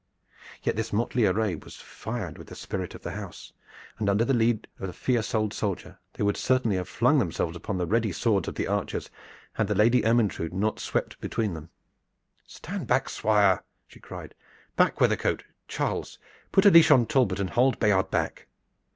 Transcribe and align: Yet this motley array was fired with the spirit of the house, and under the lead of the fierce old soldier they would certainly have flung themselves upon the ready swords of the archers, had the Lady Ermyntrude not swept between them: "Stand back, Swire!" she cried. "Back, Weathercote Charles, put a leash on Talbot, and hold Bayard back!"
Yet 0.63 0.75
this 0.75 0.91
motley 0.91 1.27
array 1.27 1.53
was 1.53 1.75
fired 1.75 2.39
with 2.39 2.47
the 2.47 2.55
spirit 2.55 2.95
of 2.95 3.03
the 3.03 3.11
house, 3.11 3.53
and 3.99 4.09
under 4.09 4.25
the 4.25 4.33
lead 4.33 4.67
of 4.79 4.87
the 4.87 4.93
fierce 4.93 5.35
old 5.35 5.53
soldier 5.53 5.99
they 6.13 6.23
would 6.23 6.37
certainly 6.37 6.75
have 6.77 6.89
flung 6.89 7.19
themselves 7.19 7.55
upon 7.55 7.77
the 7.77 7.85
ready 7.85 8.11
swords 8.11 8.47
of 8.47 8.55
the 8.55 8.65
archers, 8.65 9.11
had 9.53 9.67
the 9.67 9.75
Lady 9.75 10.03
Ermyntrude 10.03 10.53
not 10.55 10.79
swept 10.79 11.21
between 11.21 11.53
them: 11.53 11.69
"Stand 12.47 12.87
back, 12.87 13.09
Swire!" 13.09 13.63
she 13.87 13.99
cried. 13.99 14.33
"Back, 14.75 14.99
Weathercote 14.99 15.43
Charles, 15.67 16.17
put 16.51 16.65
a 16.65 16.71
leash 16.71 16.89
on 16.89 17.05
Talbot, 17.05 17.39
and 17.39 17.51
hold 17.51 17.77
Bayard 17.79 18.09
back!" 18.09 18.47